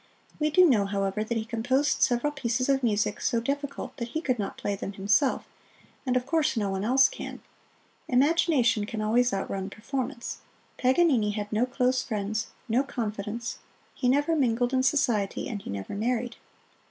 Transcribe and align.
We 0.39 0.49
do 0.49 0.67
know, 0.67 0.87
however, 0.87 1.23
that 1.23 1.37
he 1.37 1.45
composed 1.45 2.01
several 2.01 2.33
pieces 2.33 2.69
of 2.69 2.81
music 2.81 3.21
so 3.21 3.39
difficult 3.39 3.97
that 3.97 4.07
he 4.07 4.21
could 4.21 4.39
not 4.39 4.57
play 4.57 4.75
them 4.75 4.93
himself, 4.93 5.45
and 6.07 6.17
of 6.17 6.25
course 6.25 6.57
no 6.57 6.71
one 6.71 6.83
else 6.83 7.07
can. 7.07 7.39
Imagination 8.07 8.87
can 8.87 8.99
always 8.99 9.31
outrun 9.31 9.69
performance. 9.69 10.39
Paganini 10.79 11.33
had 11.33 11.53
no 11.53 11.67
close 11.67 12.01
friends; 12.01 12.47
no 12.67 12.81
confidants: 12.81 13.59
he 13.93 14.09
never 14.09 14.35
mingled 14.35 14.73
in 14.73 14.81
society, 14.81 15.47
and 15.47 15.61
he 15.61 15.69
never 15.69 15.93
married. 15.93 16.35